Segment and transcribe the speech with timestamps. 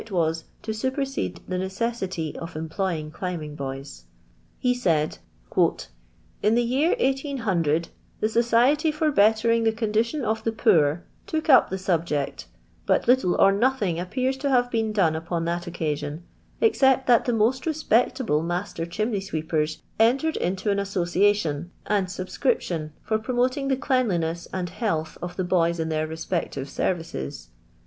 [0.01, 4.05] ct was to supersede the necessity of employing climbing boys.
[4.57, 5.19] He said:—
[5.51, 5.87] *•
[6.41, 7.17] In the year 1
[7.63, 7.81] SOO,
[8.19, 12.47] the Society for Bettering the Condition of the Poor took up the subject,
[12.87, 16.23] but little or nothing appears to have been done upon that occasion,
[16.61, 22.91] except that the most respectable matter chimney sweepers entered into an aBSOcia tion and subscription
[23.03, 27.49] for promoting the cleanliness and health of the boys in their respective service*.